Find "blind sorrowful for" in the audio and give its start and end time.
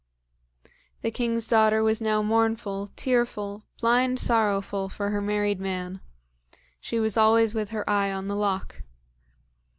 3.79-5.11